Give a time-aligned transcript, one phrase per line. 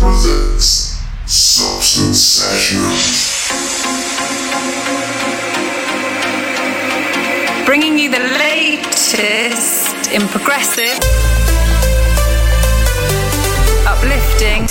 [0.00, 3.50] presents Substance Sessions.
[7.66, 10.98] bringing you the latest in progressive,
[13.86, 14.66] uplifting,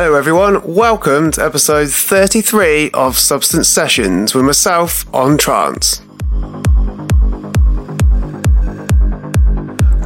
[0.00, 0.62] Hello, everyone.
[0.62, 6.02] Welcome to episode 33 of Substance Sessions with myself on trance.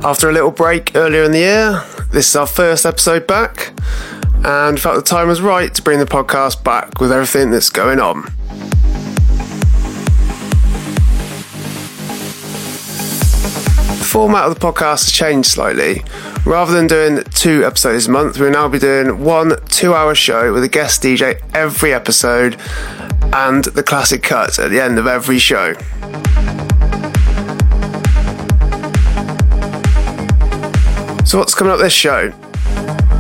[0.03, 3.75] After a little break earlier in the year, this is our first episode back,
[4.43, 8.01] and felt the time was right to bring the podcast back with everything that's going
[8.01, 8.33] on.
[14.13, 16.03] Format of the podcast has changed slightly.
[16.45, 20.53] Rather than doing two episodes a month, we'll now be doing one two hour show
[20.53, 22.61] with a guest DJ every episode
[23.33, 25.73] and the classic cuts at the end of every show.
[31.25, 32.33] So, what's coming up this show?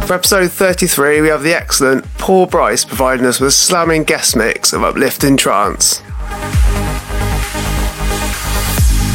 [0.07, 4.37] For episode 33, we have the excellent Paul Bryce providing us with a slamming guest
[4.37, 6.03] mix of uplifting trance.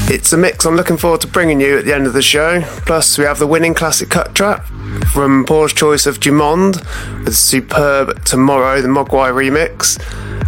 [0.10, 2.62] It's a mix I'm looking forward to bringing you at the end of the show.
[2.86, 4.66] Plus, we have the winning classic cut track
[5.12, 6.78] from Paul's choice of Dumonde
[7.26, 10.00] with superb Tomorrow, the Mogwai remix,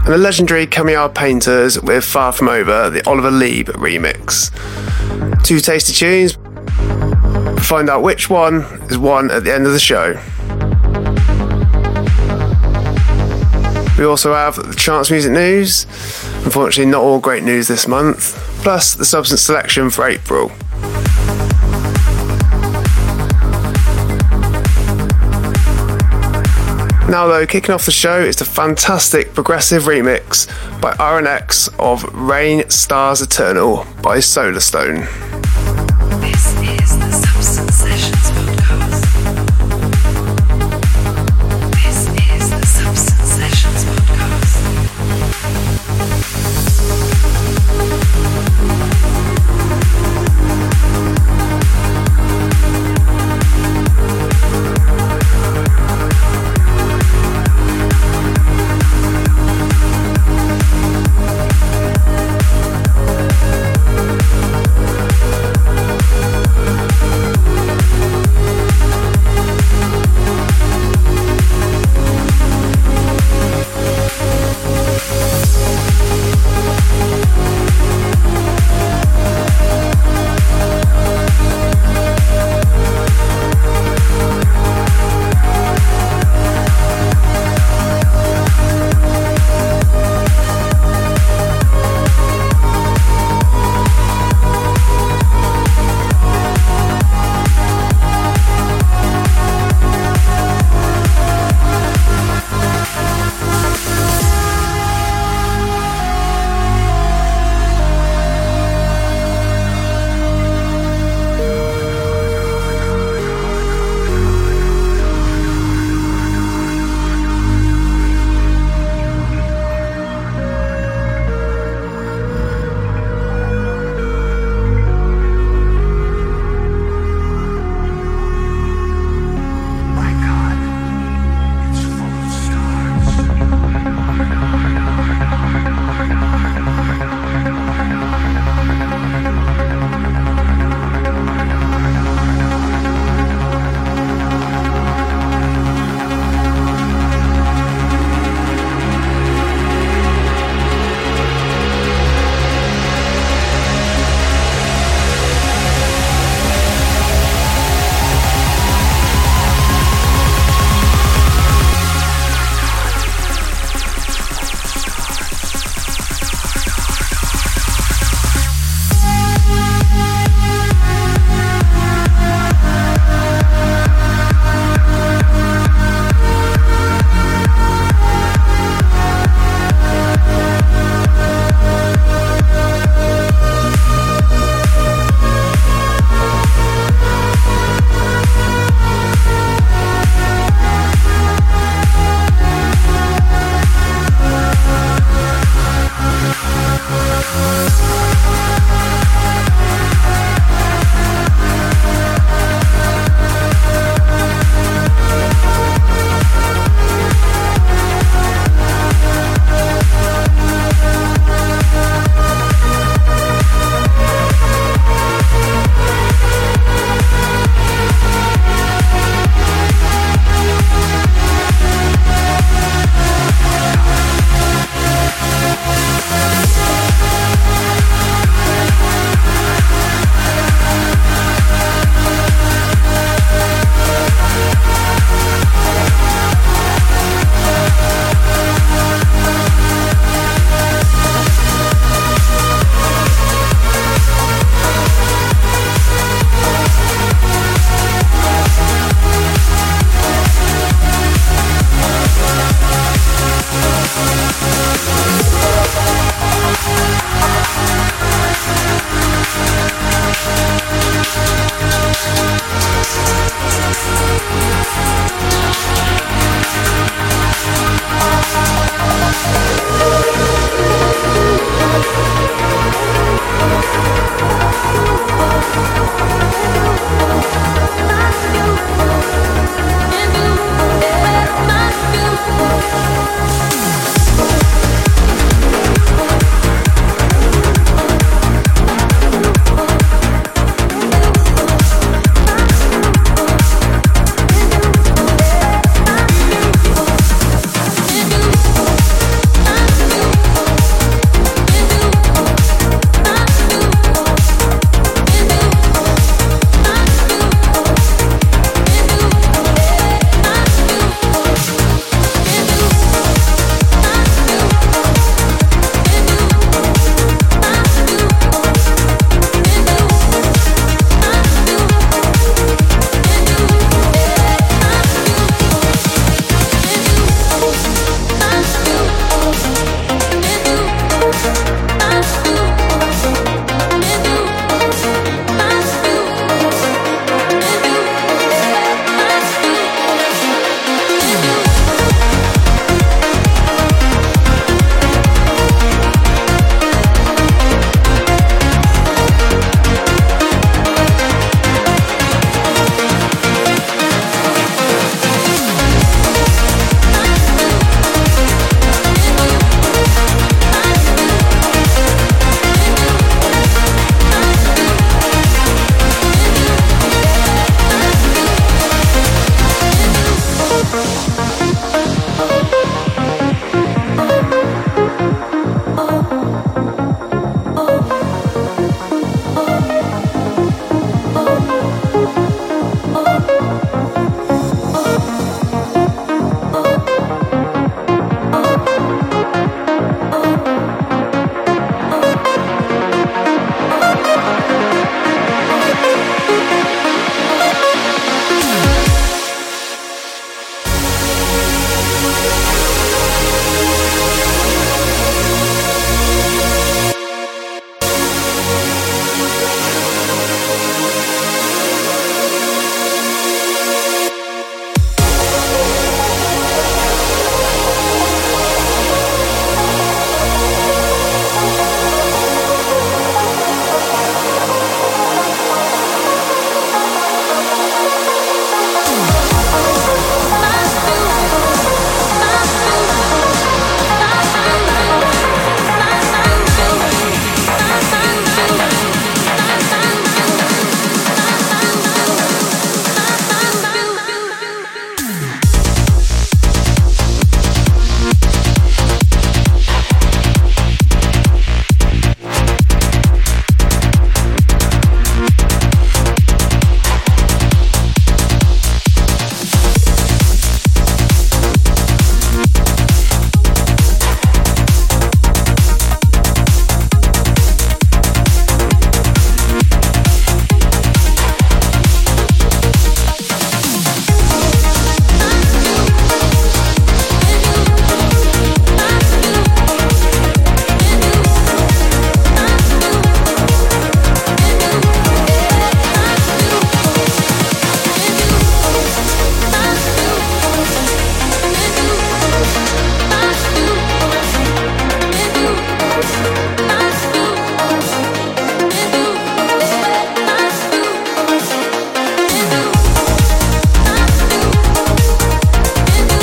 [0.05, 4.49] and the legendary Kamaya Painters with Far From Over, the Oliver Lieb remix.
[5.43, 6.37] Two tasty tunes.
[7.67, 10.13] Find out which one is one at the end of the show.
[13.97, 15.83] We also have the Trance Music News.
[16.45, 18.48] Unfortunately, not all great news this month.
[18.61, 20.51] Plus, the substance selection for April.
[27.09, 30.47] Now, though, kicking off the show is the fantastic progressive remix
[30.79, 35.07] by RNX of Rain Stars Eternal by Solarstone.
[36.21, 37.88] This is the Substance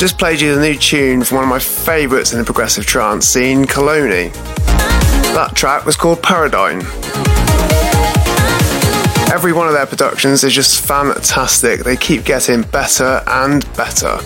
[0.07, 3.27] just played you the new tune from one of my favourites in the progressive trance
[3.27, 4.29] scene, Colony.
[5.35, 6.79] That track was called Paradigm.
[9.35, 11.81] Every one of their productions is just fantastic.
[11.81, 14.19] They keep getting better and better.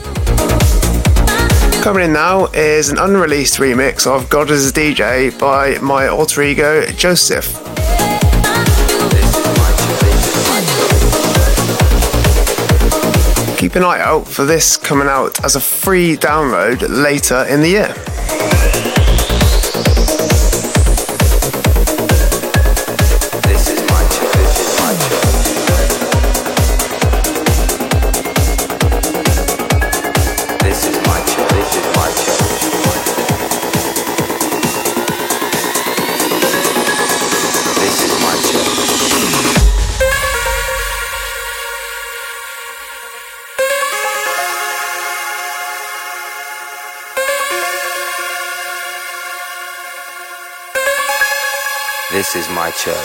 [1.82, 6.42] Coming in now is an unreleased remix of God is a DJ by my alter
[6.42, 7.59] ego Joseph.
[13.70, 17.68] Keep an eye out for this coming out as a free download later in the
[17.68, 18.09] year.
[52.20, 52.96] This is my church.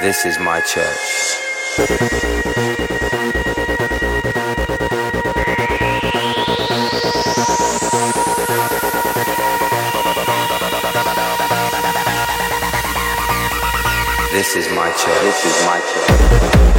[0.00, 2.67] This is my church.
[14.38, 15.20] This is my church.
[15.22, 16.77] This is my church.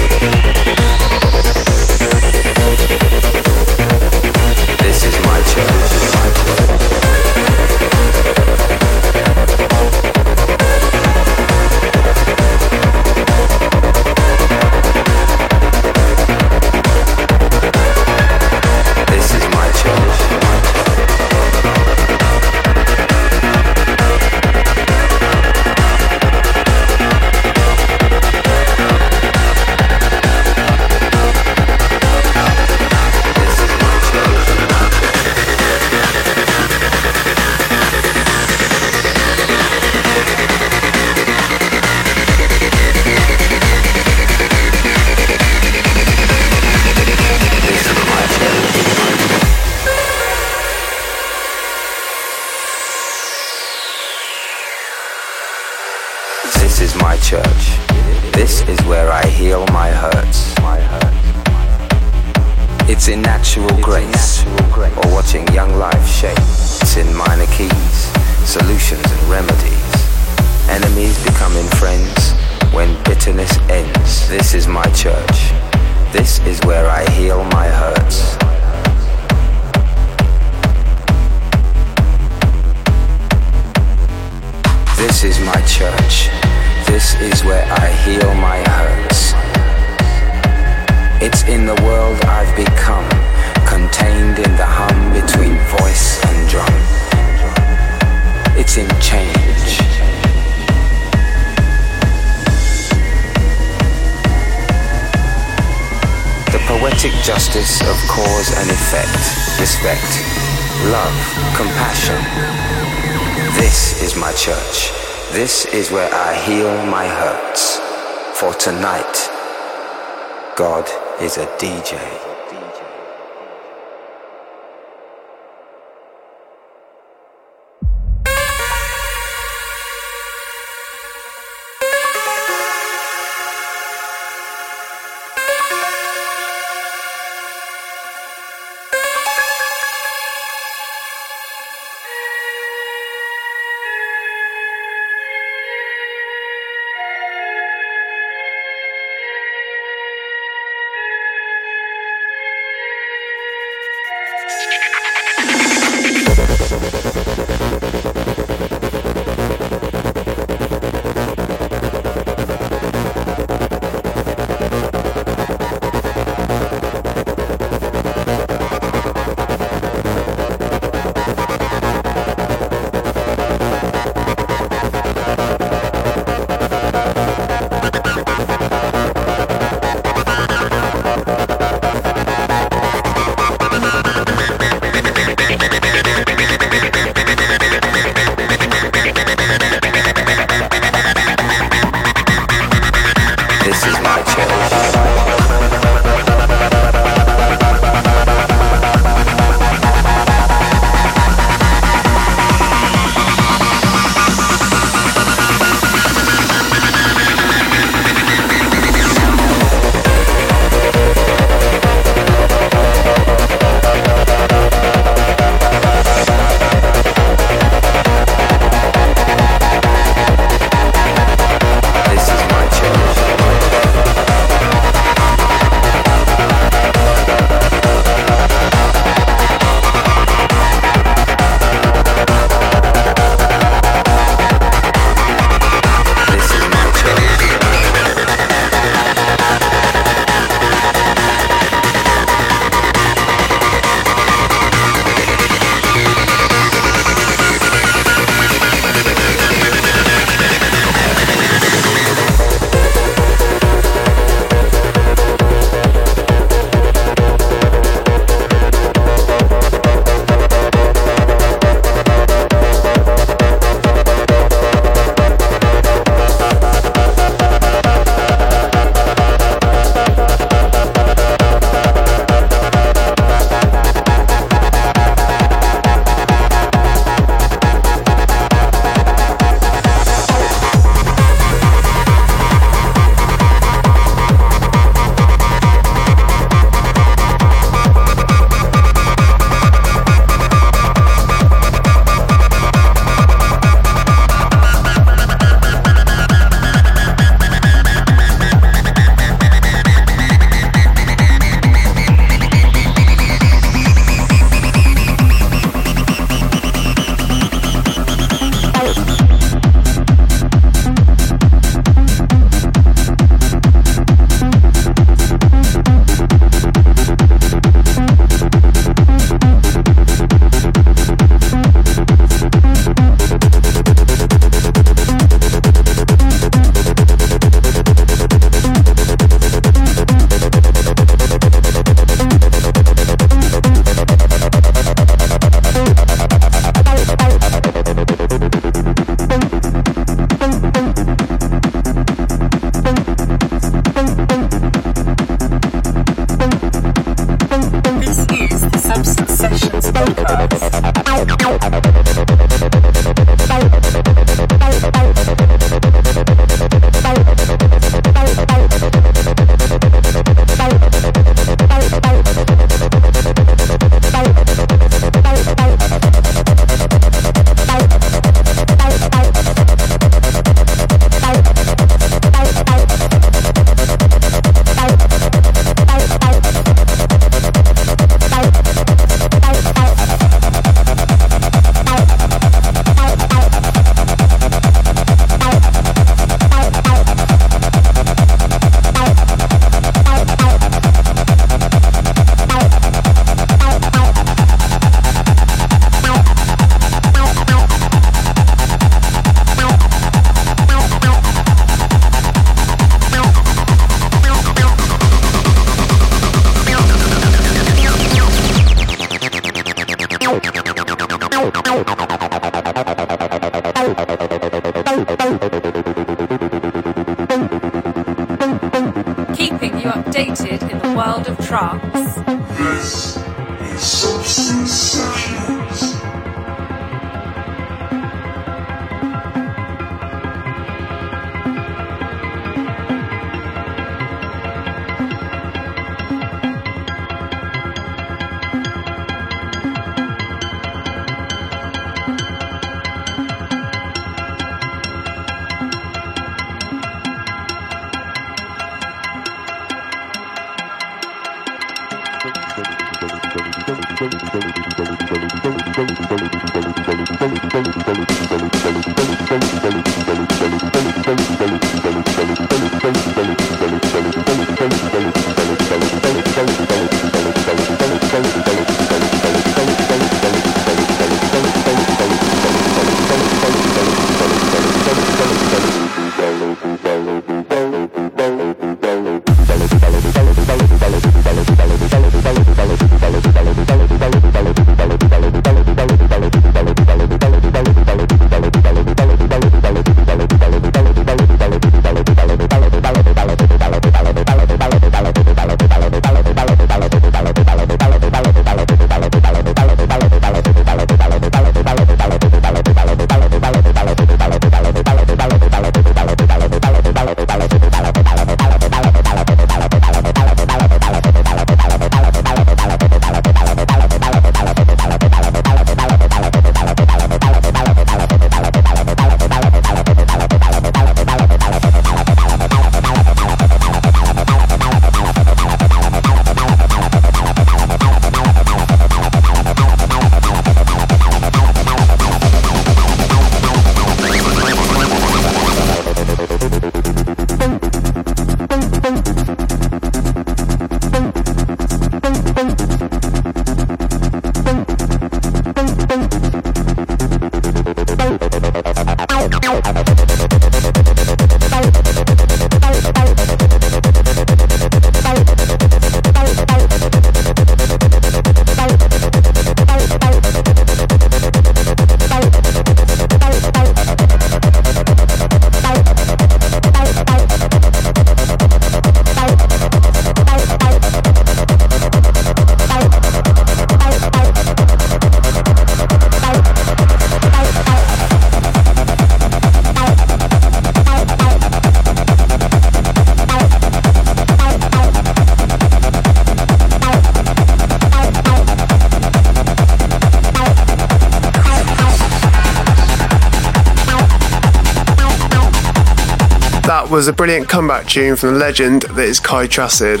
[597.08, 600.00] A brilliant comeback tune from the legend that is Kai Tracid.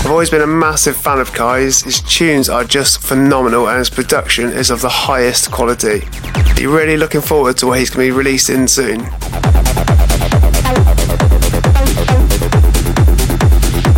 [0.00, 1.82] I've always been a massive fan of Kai's.
[1.82, 6.02] His tunes are just phenomenal and his production is of the highest quality.
[6.60, 9.00] You're really looking forward to what he's going to be releasing soon.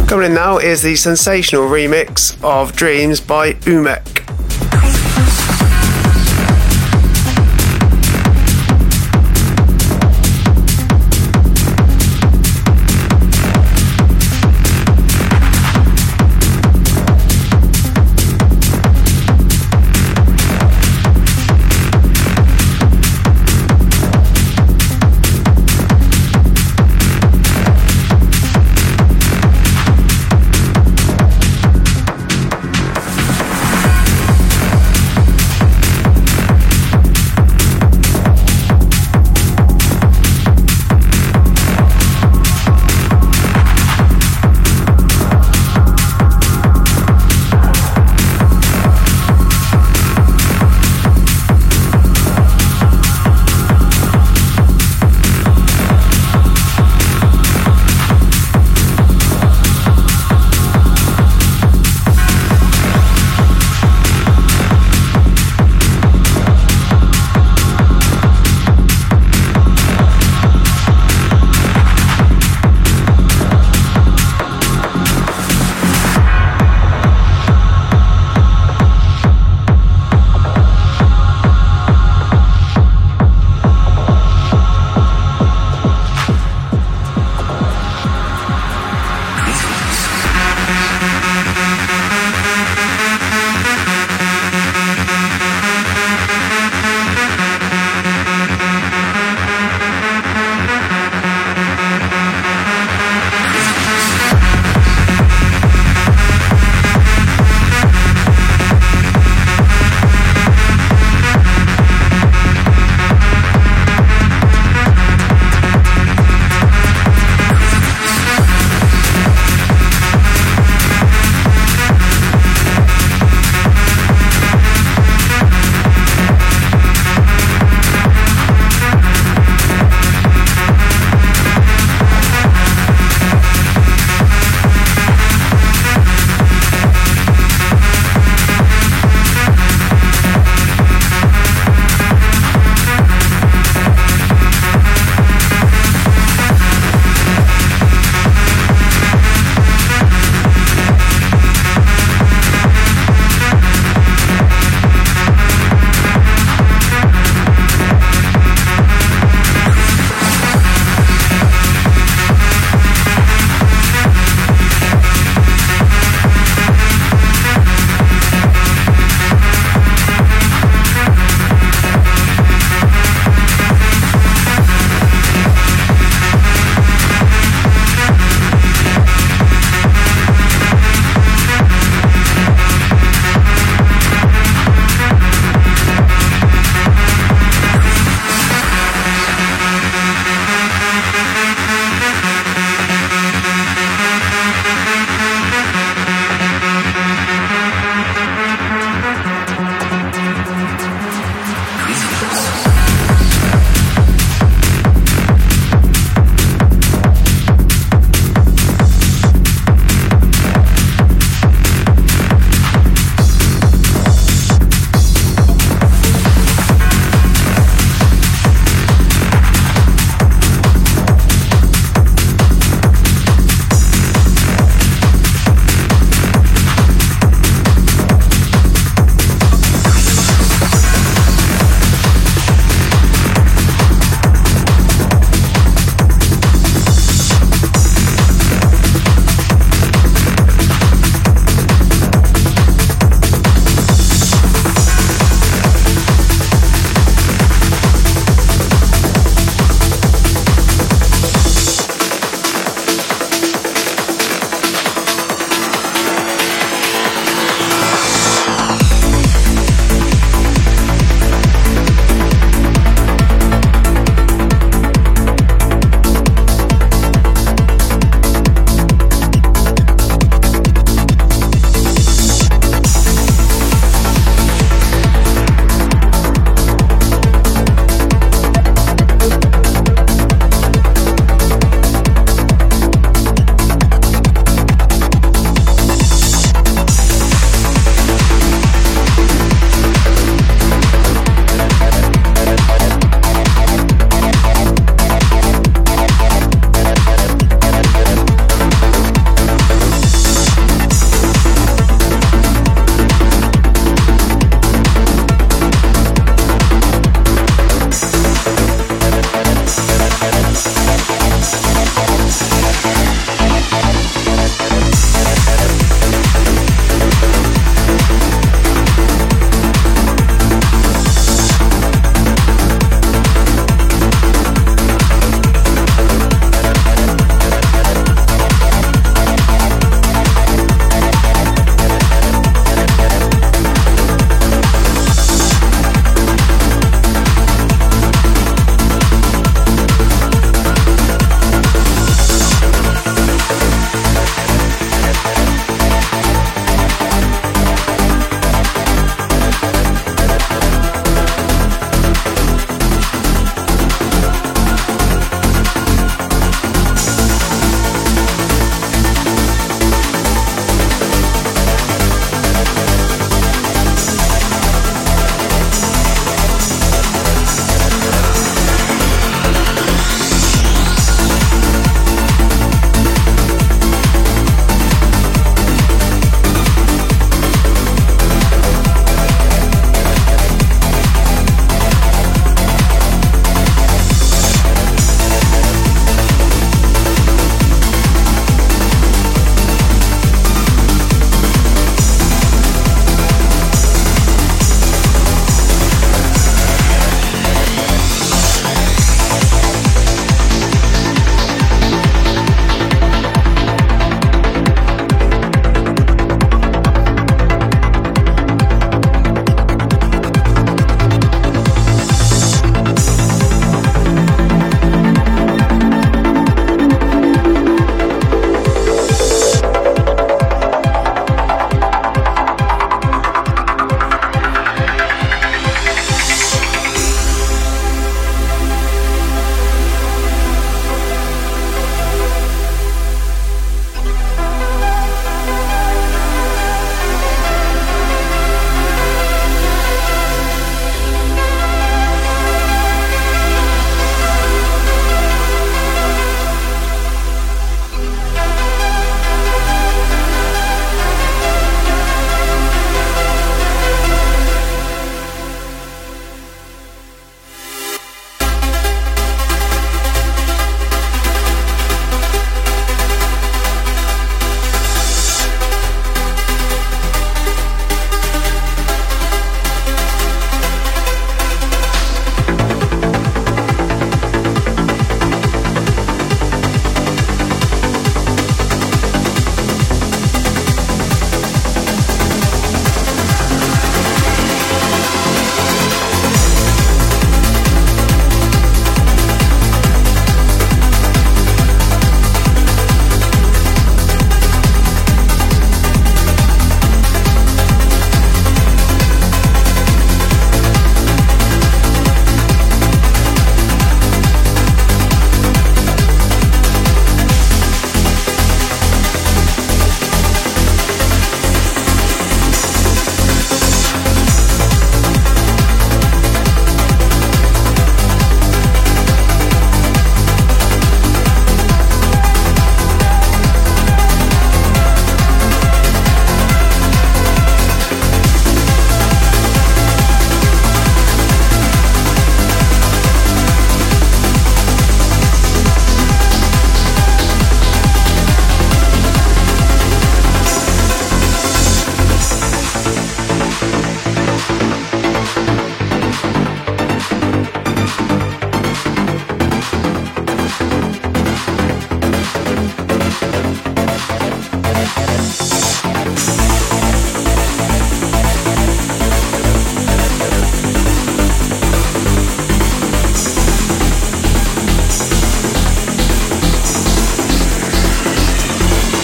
[0.06, 4.22] Coming in now is the sensational remix of Dreams by Umek.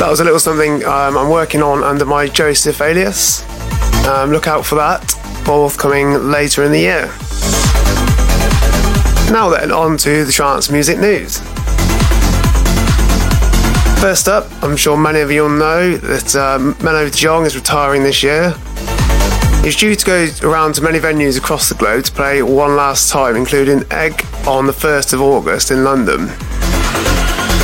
[0.09, 3.43] That was a little something um, I'm working on under my Joseph alias.
[4.07, 5.03] Um, look out for that,
[5.45, 7.05] forthcoming later in the year.
[9.31, 11.41] Now then, on to the trance music news.
[14.01, 18.03] First up, I'm sure many of you will know that um, Menno Jong is retiring
[18.03, 18.55] this year.
[19.63, 23.11] He's due to go around to many venues across the globe to play one last
[23.11, 26.31] time, including Egg on the 1st of August in London.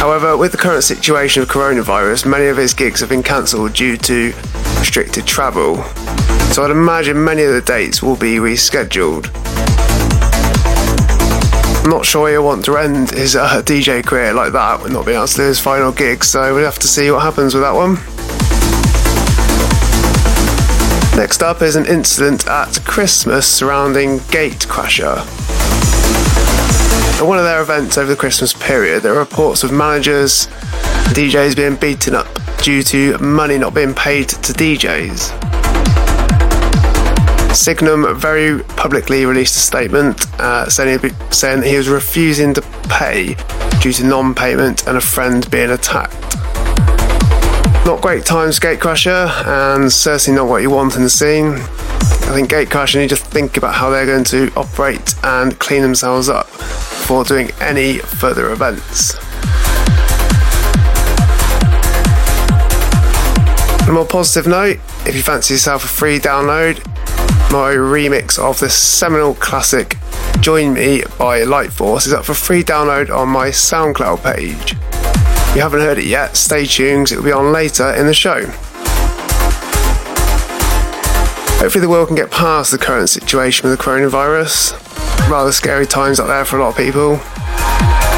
[0.04, 3.96] However, with the current situation of coronavirus, many of his gigs have been cancelled due
[3.96, 4.34] to
[4.78, 5.82] restricted travel.
[6.52, 9.30] So I'd imagine many of the dates will be rescheduled.
[11.82, 15.06] I'm not sure he'll want to end his uh, DJ career like that with not
[15.06, 17.62] being able to do his final gig, so we'll have to see what happens with
[17.62, 17.94] that one.
[21.16, 25.33] Next up is an incident at Christmas surrounding Gatecrasher.
[27.16, 30.48] At one of their events over the Christmas period, there are reports of managers
[31.14, 32.26] DJs being beaten up
[32.60, 35.30] due to money not being paid to DJs.
[37.54, 43.36] Signum very publicly released a statement uh, saying, he, saying he was refusing to pay
[43.80, 46.14] due to non payment and a friend being attacked.
[47.86, 51.52] Not great times, Gatecrasher, and certainly not what you want in the scene.
[51.52, 56.28] I think Gatecrasher need to think about how they're going to operate and clean themselves
[56.28, 56.48] up
[57.04, 59.14] before doing any further events.
[63.82, 66.78] On a more positive note, if you fancy yourself a free download,
[67.52, 69.98] my remix of the seminal classic
[70.40, 74.72] Join Me by Lightforce is up for free download on my SoundCloud page.
[74.72, 78.46] If you haven't heard it yet, stay tuned, it'll be on later in the show.
[81.60, 84.83] Hopefully, the world can get past the current situation with the coronavirus.
[85.30, 87.18] Rather scary times out there for a lot of people.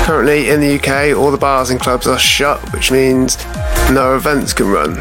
[0.06, 3.36] Currently, in the UK, all the bars and clubs are shut, which means
[3.90, 4.97] no events can run.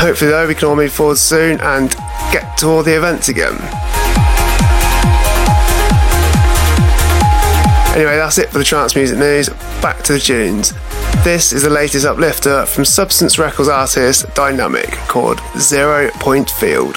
[0.00, 1.90] Hopefully, though, we can all move forward soon and
[2.32, 3.54] get to all the events again.
[7.94, 9.50] Anyway, that's it for the trance music news.
[9.82, 10.72] Back to the tunes.
[11.24, 16.96] This is the latest uplifter from Substance Records artist Dynamic called Zero Point Field.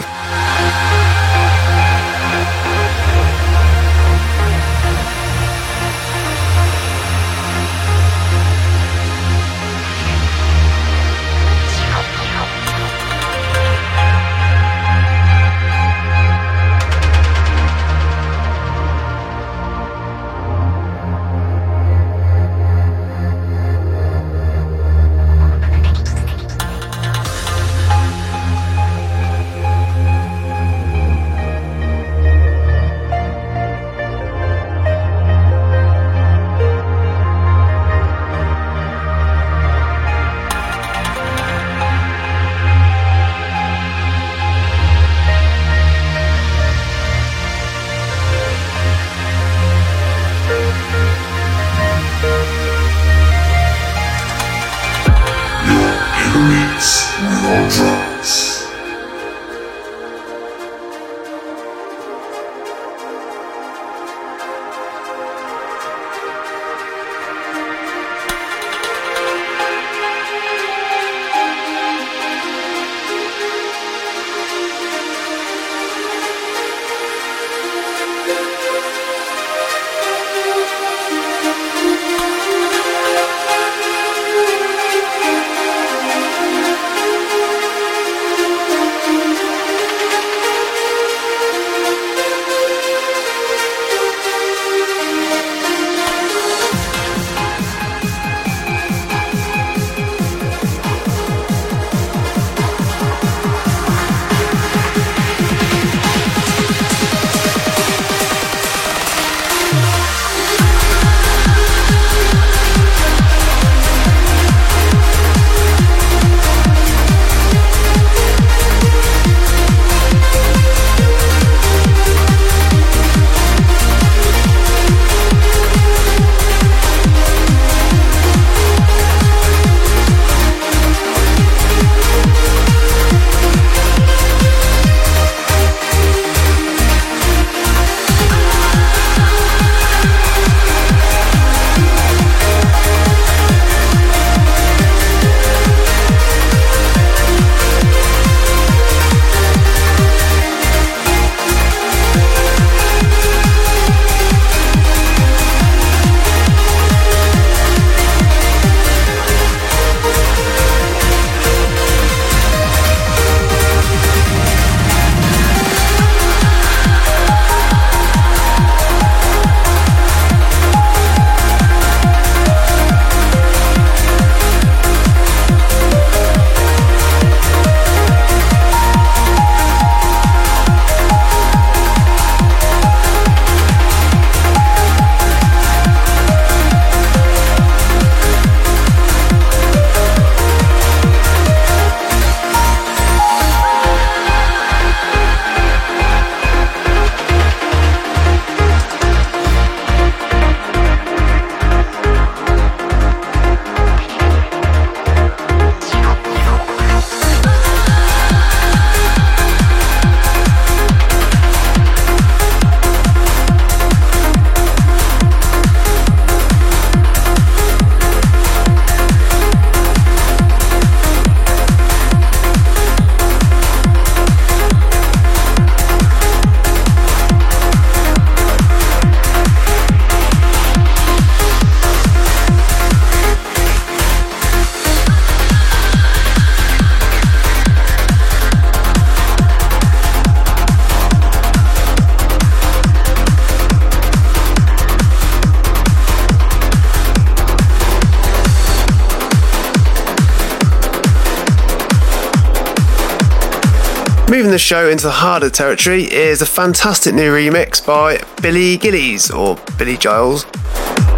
[254.65, 259.95] Show into the harder territory is a fantastic new remix by Billy Gillies, or Billy
[259.95, 260.45] Giles,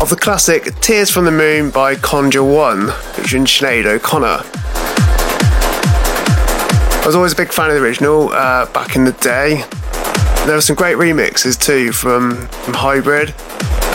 [0.01, 4.41] of the classic Tears from the Moon by Conjure One, featuring Sinead O'Connor.
[6.93, 9.63] I was always a big fan of the original uh, back in the day.
[10.45, 13.33] There were some great remixes too from, from Hybrid.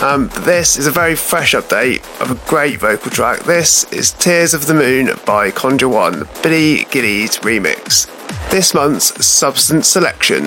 [0.01, 3.41] Um, but this is a very fresh update of a great vocal track.
[3.43, 7.72] This is Tears of the Moon by Conjure One, Billy Gillies remix
[8.53, 10.43] this month's Substance Selection.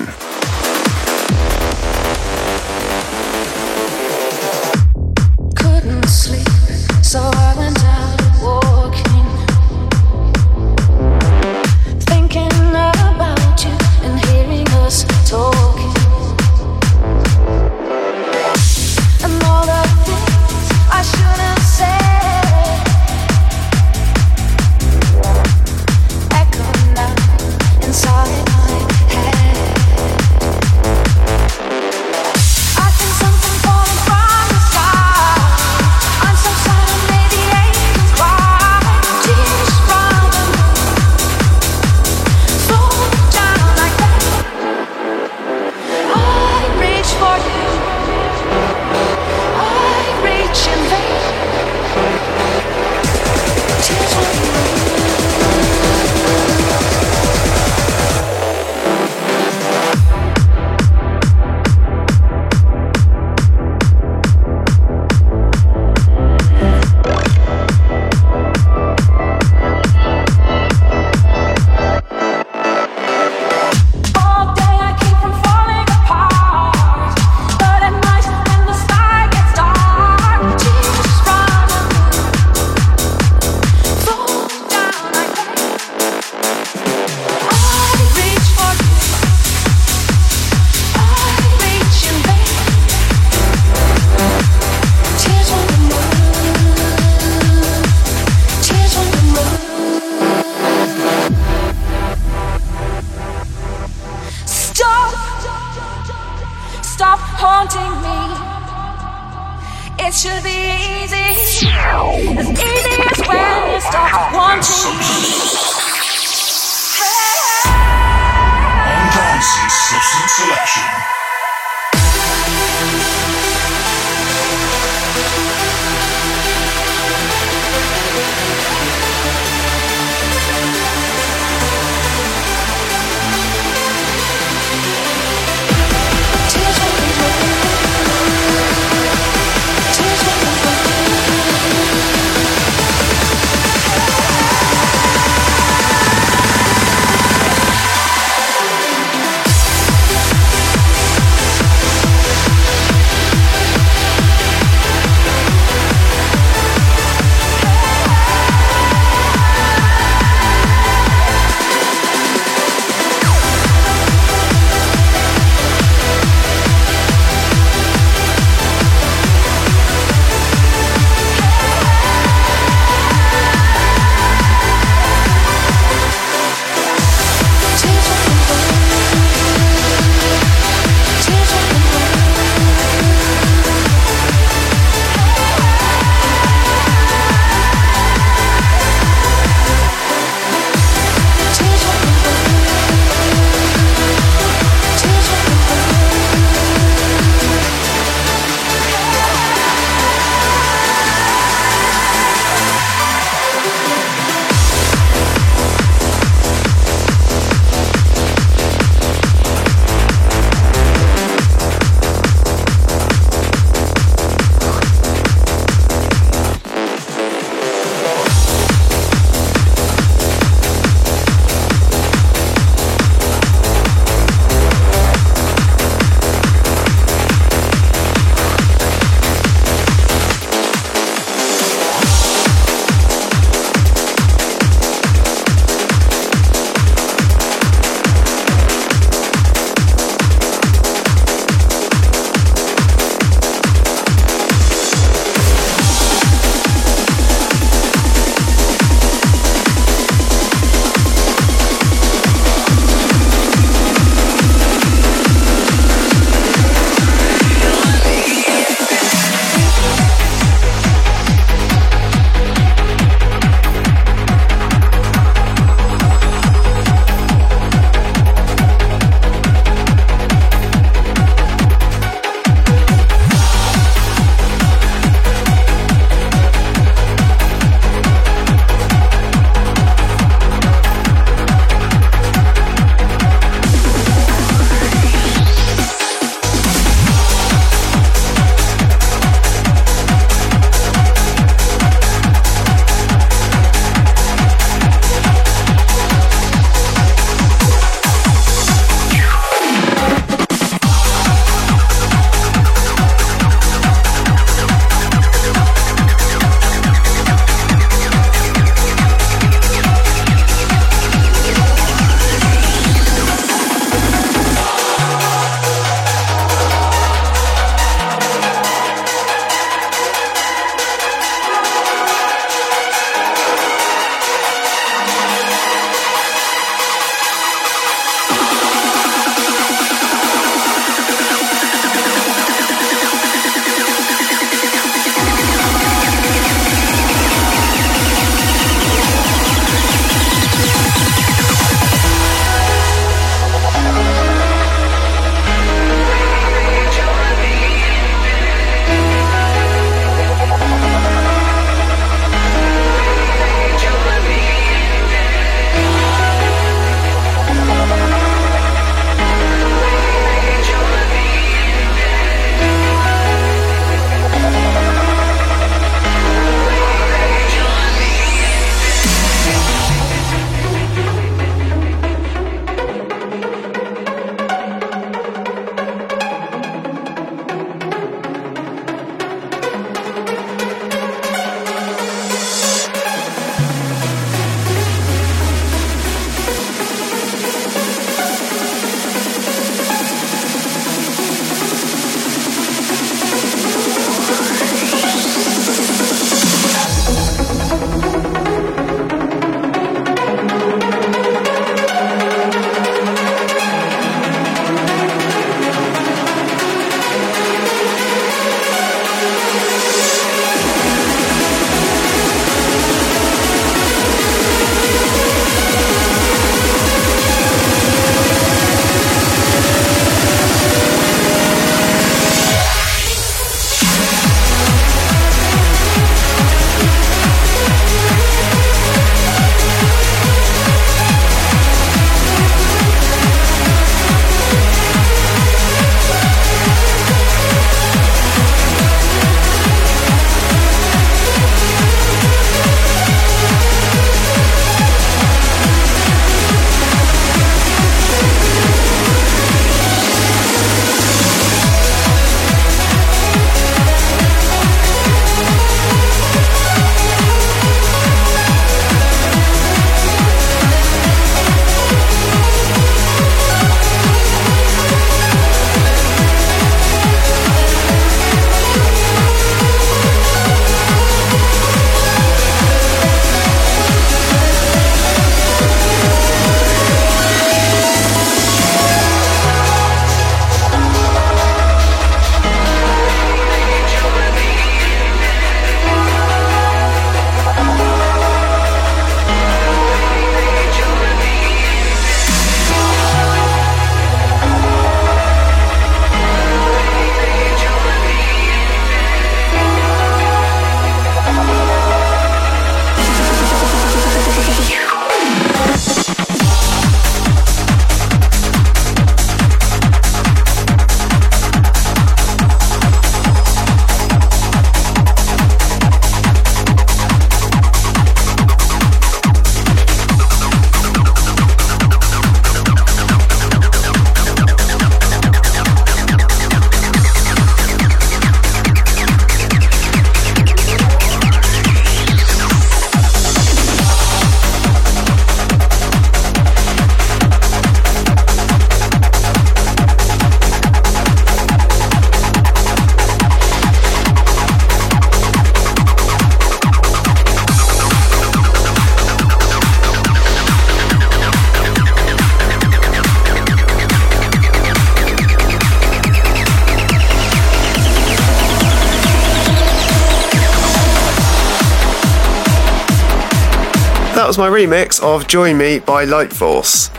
[564.37, 566.91] My remix of Join Me by Lightforce.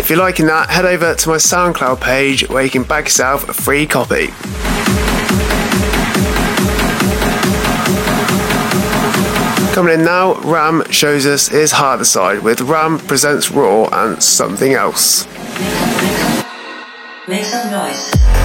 [0.00, 3.48] If you're liking that, head over to my SoundCloud page where you can bag yourself
[3.48, 4.28] a free copy.
[9.74, 14.72] Coming in now, Ram shows us his harder side with Ram Presents Raw and Something
[14.72, 15.26] Else.
[17.28, 18.43] Make some noise.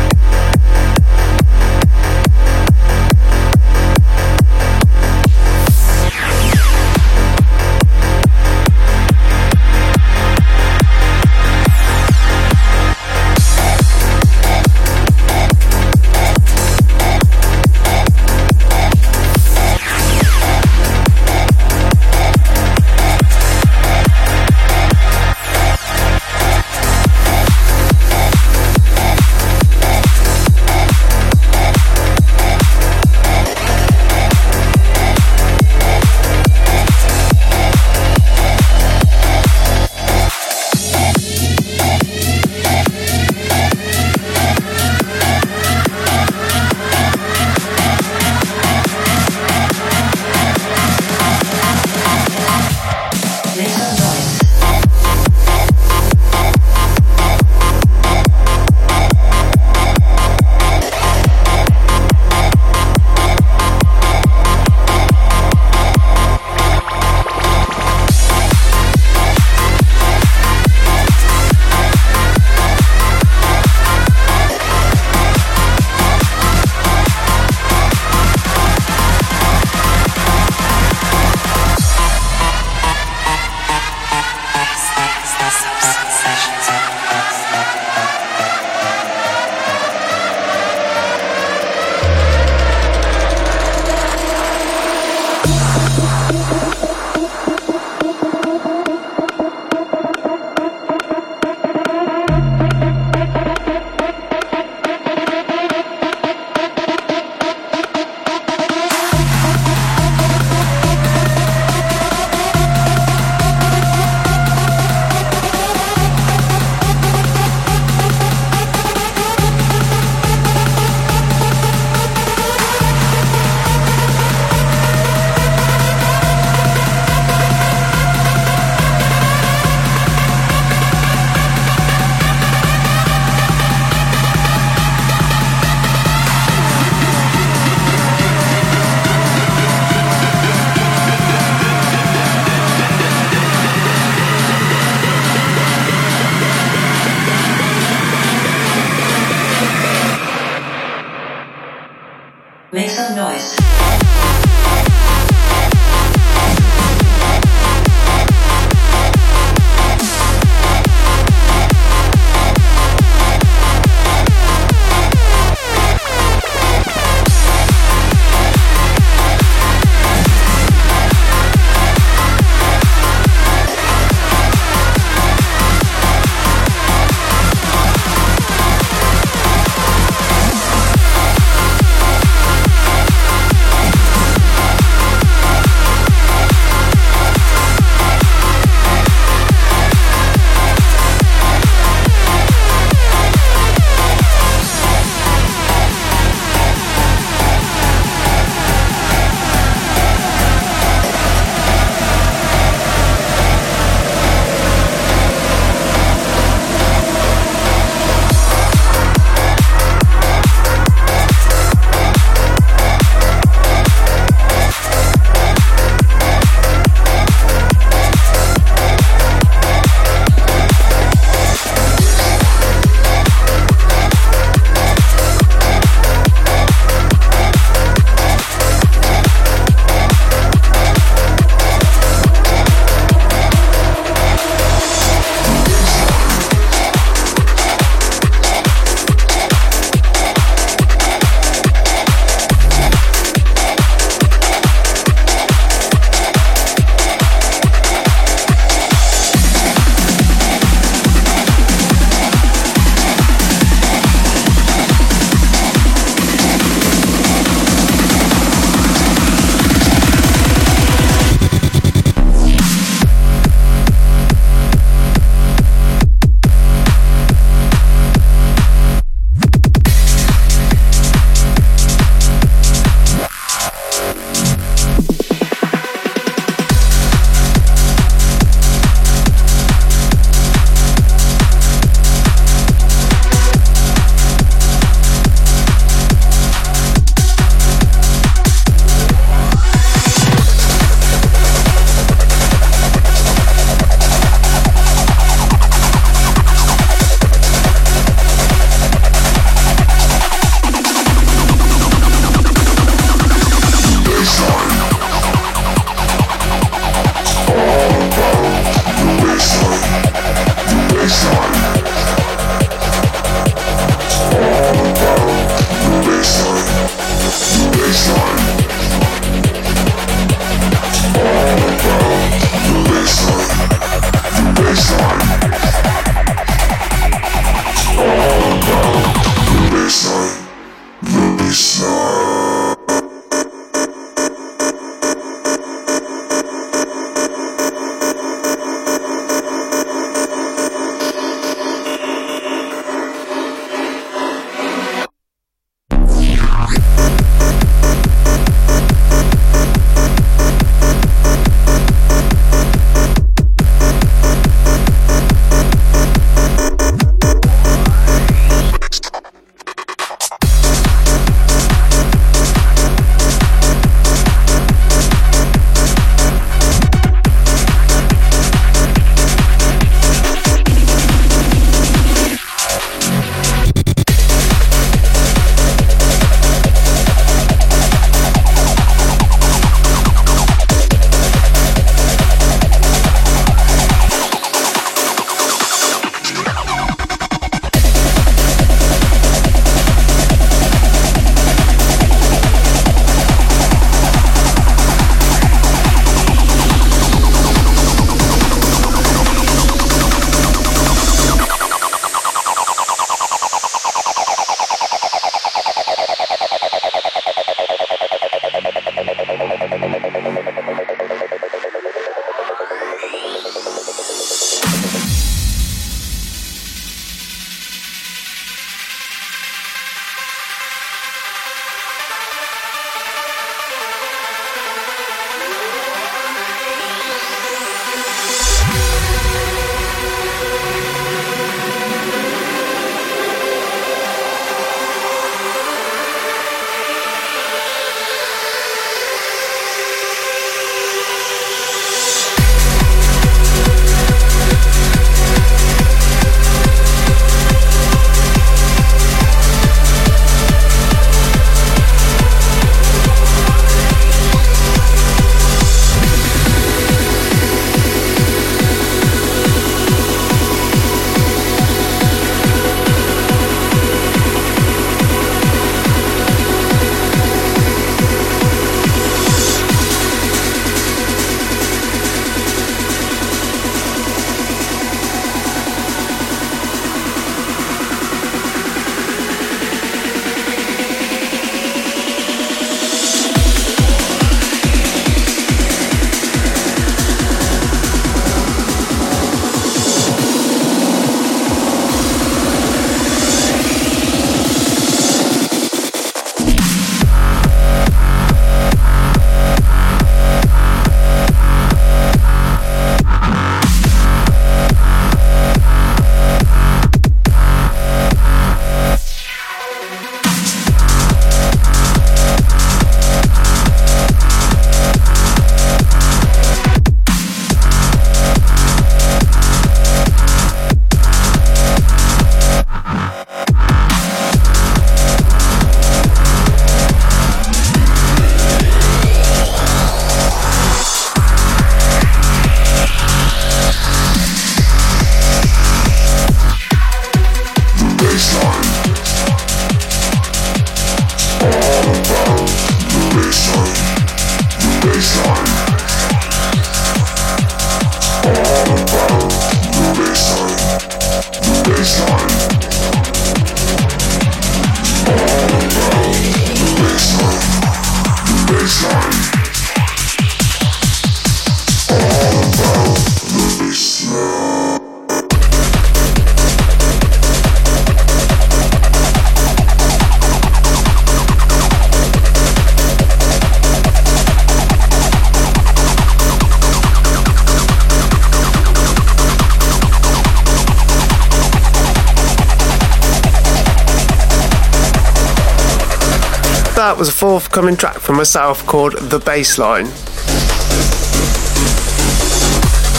[587.50, 589.88] Forthcoming track from myself called The Baseline.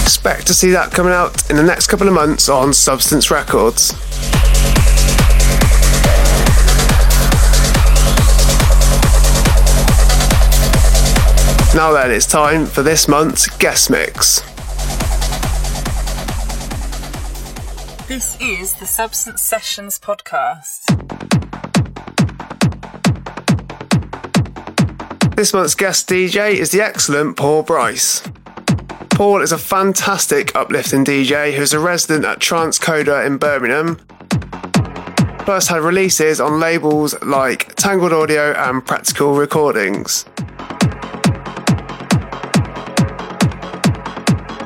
[0.03, 3.93] Expect to see that coming out in the next couple of months on Substance Records.
[11.77, 14.41] Now then, it's time for this month's guest mix.
[18.09, 20.80] This is the Substance Sessions podcast.
[25.41, 28.23] This month's guest DJ is the excellent Paul Bryce.
[29.09, 33.97] Paul is a fantastic uplifting DJ who's a resident at Transcoder in Birmingham,
[35.47, 40.27] plus had releases on labels like Tangled Audio and Practical Recordings.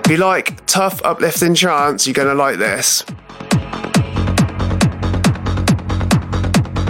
[0.04, 3.04] If you like tough uplifting trance, you're going to like this.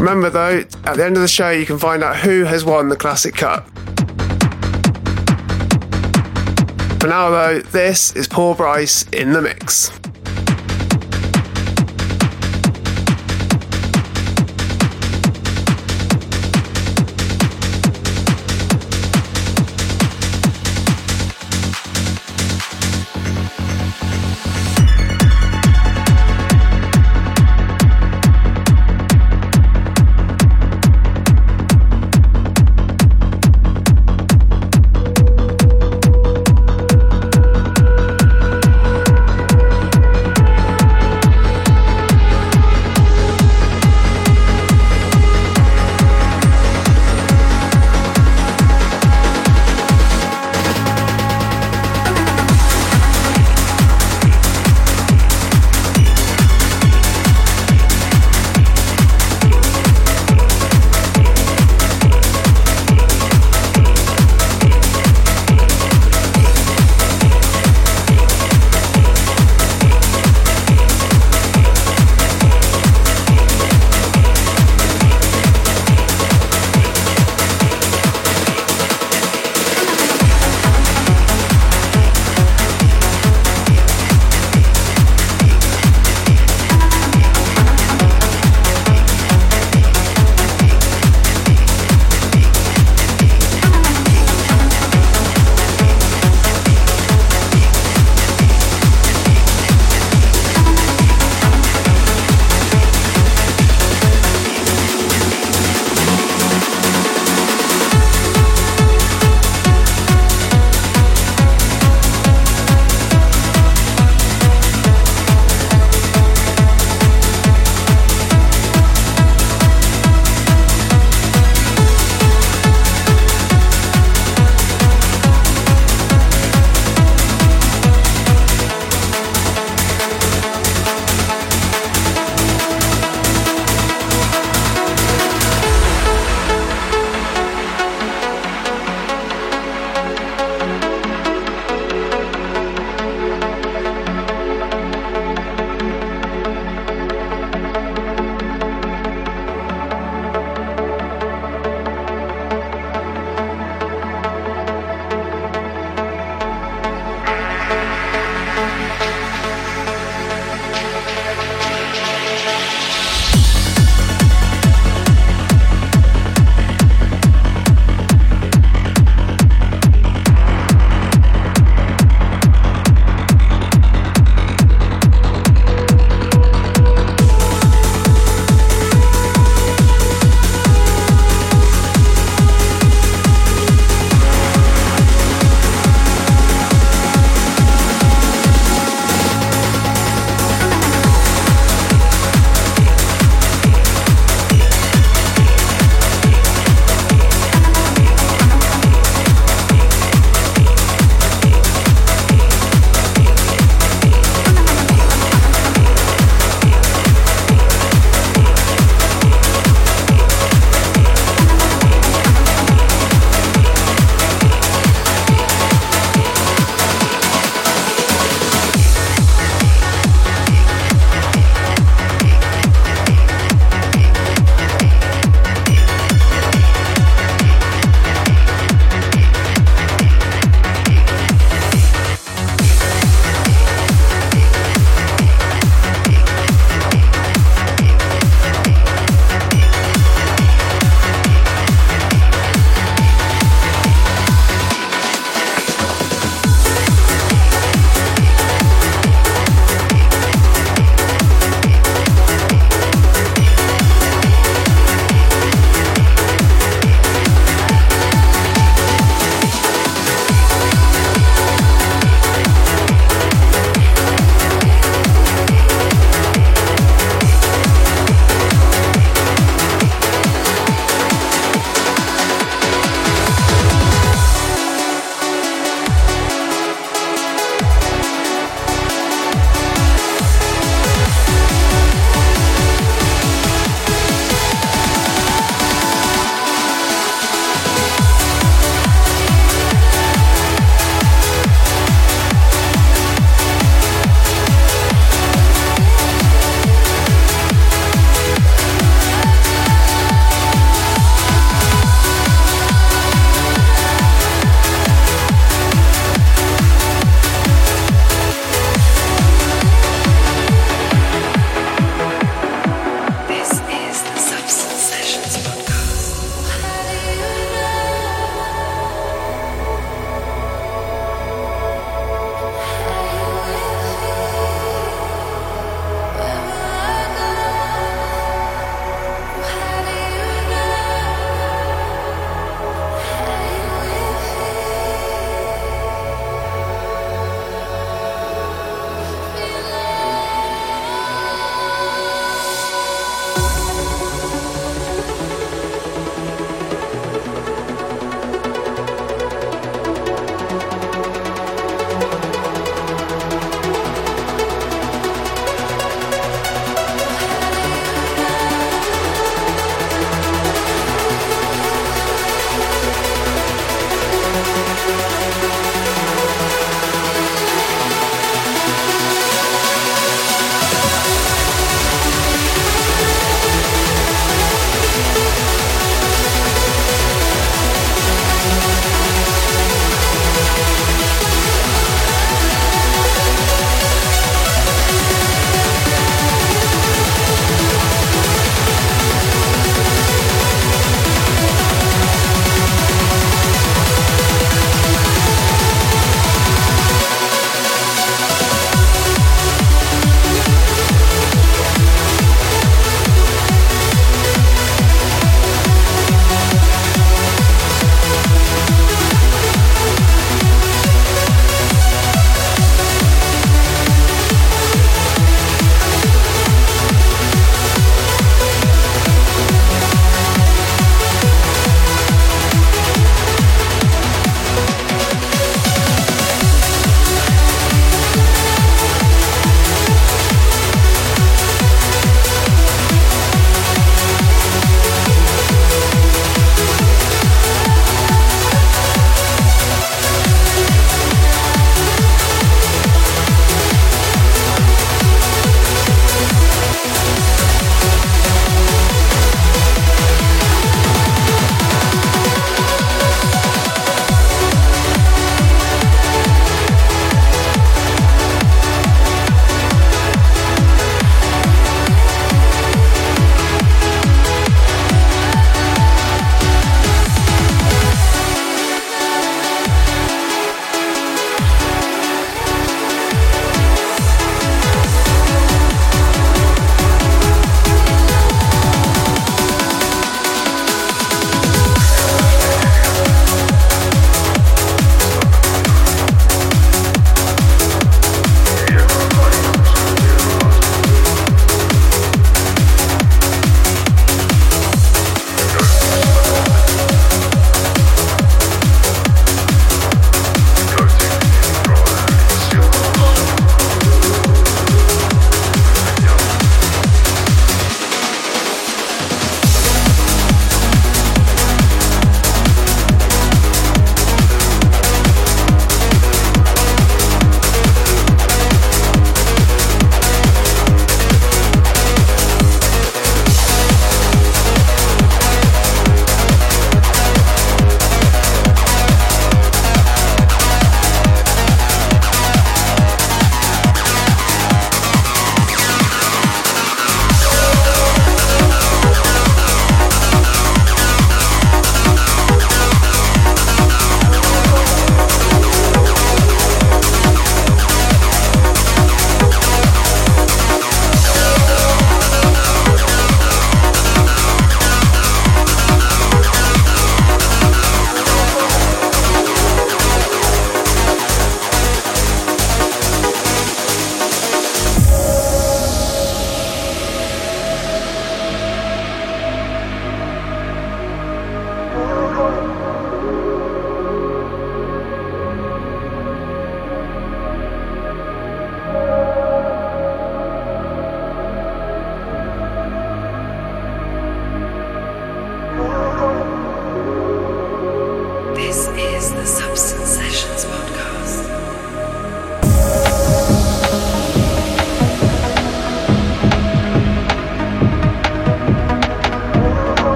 [0.00, 2.88] Remember though, at the end of the show, you can find out who has won
[2.88, 3.68] the Classic Cup.
[7.04, 9.90] For now, though, this is Paul Bryce in the mix.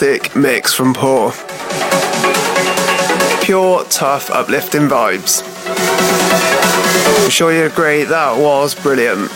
[0.00, 1.30] Fantastic mix from Poor.
[3.42, 5.42] Pure, tough, uplifting vibes.
[7.22, 9.30] I'm sure you agree that was brilliant.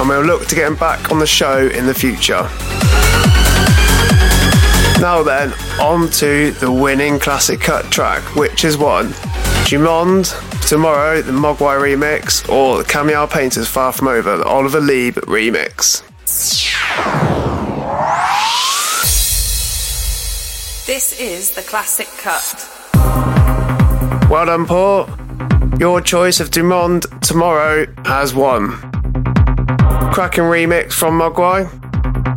[0.00, 2.48] And we'll look to get him back on the show in the future.
[4.98, 9.08] Now then, on to the winning classic cut track, which is one
[9.68, 10.32] Dumonde,
[10.66, 16.02] Tomorrow, the Mogwai remix, or the Kamaya Painters Far From Over, the Oliver Lieb remix.
[20.86, 22.68] This is the classic cut.
[24.28, 25.08] Well done, Paul.
[25.78, 28.72] Your choice of Dumonde Tomorrow has won.
[30.12, 31.66] Cracking remix from Mogwai.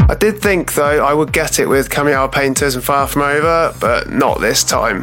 [0.09, 3.75] I did think, though, I would get it with Kamaya Painters and Far From Over,
[3.81, 5.01] but not this time.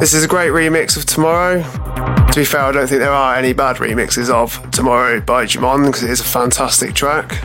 [0.00, 1.62] This is a great remix of Tomorrow.
[1.62, 5.86] To be fair, I don't think there are any bad remixes of Tomorrow by Dumonde
[5.86, 7.42] because it is a fantastic track.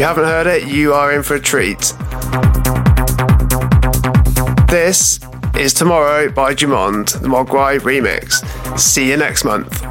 [0.00, 1.78] You haven't heard it, you are in for a treat.
[4.66, 5.20] This
[5.54, 8.40] is Tomorrow by Dumonde, the Mogwai remix.
[8.78, 9.89] See you next month.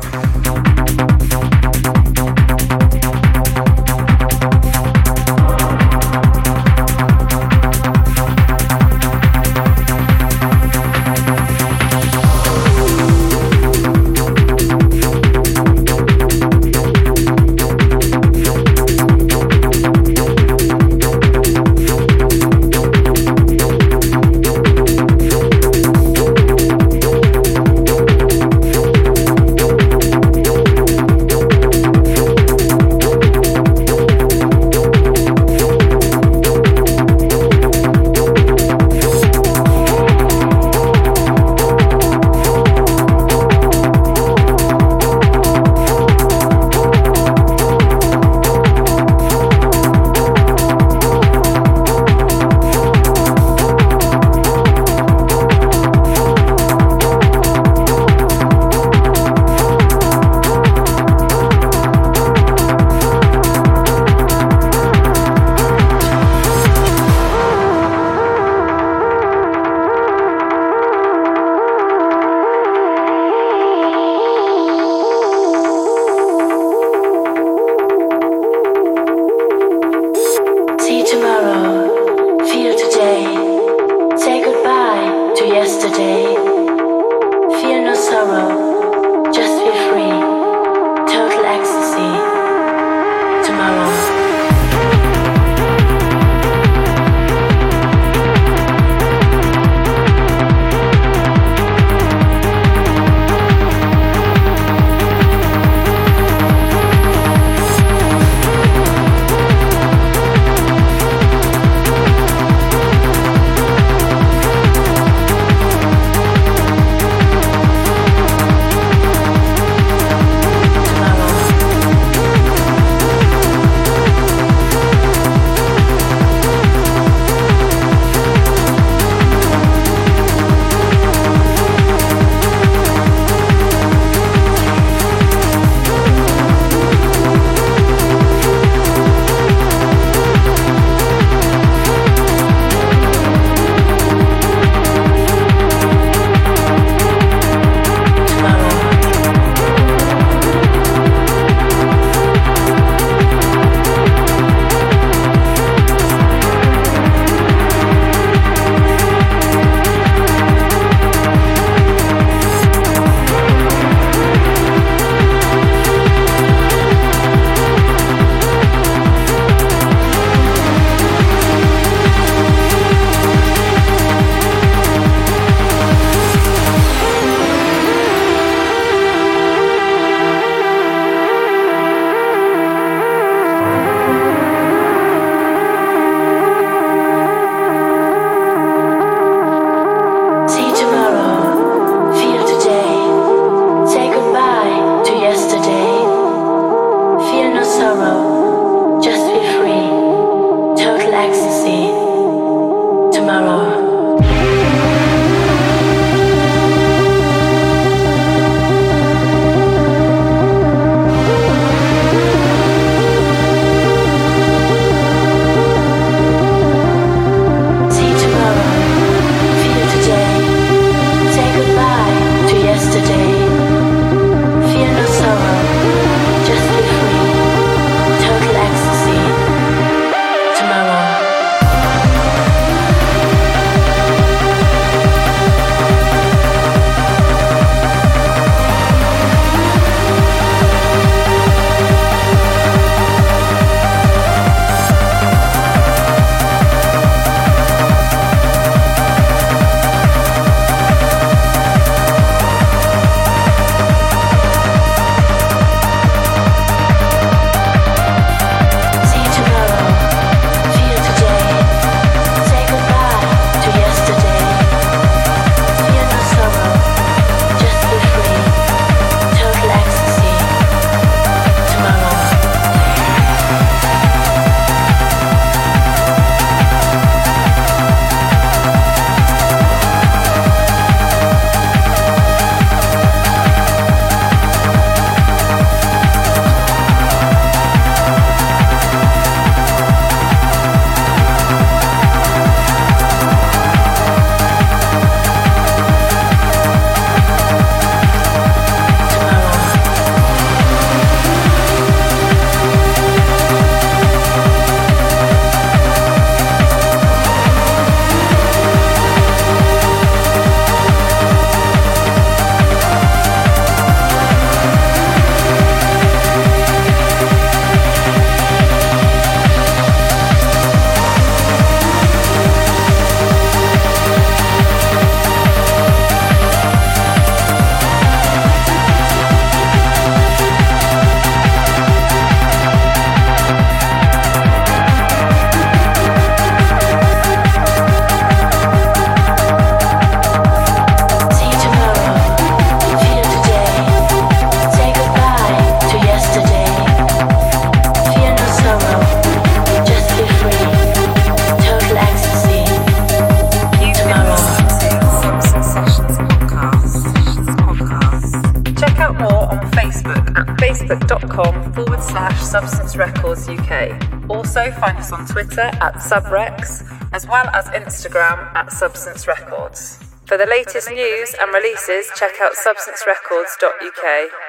[366.01, 369.99] Subrex, as well as Instagram at Substance Records.
[370.25, 374.48] For the latest news and releases, check out substancerecords.uk.